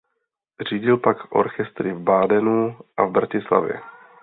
Řídil 0.69 0.97
pak 0.97 1.35
orchestry 1.35 1.93
v 1.93 1.99
Badenu 1.99 2.77
a 2.97 3.05
v 3.05 3.11
Bratislavě. 3.11 3.81